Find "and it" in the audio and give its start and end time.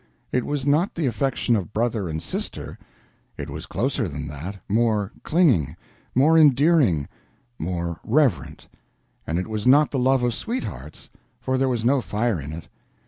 9.27-9.45